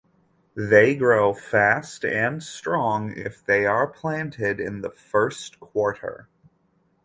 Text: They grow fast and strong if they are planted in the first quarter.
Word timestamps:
They 0.55 0.95
grow 0.95 1.31
fast 1.31 2.03
and 2.03 2.41
strong 2.41 3.11
if 3.15 3.45
they 3.45 3.67
are 3.67 3.85
planted 3.85 4.59
in 4.59 4.81
the 4.81 4.89
first 4.89 5.59
quarter. 5.59 6.27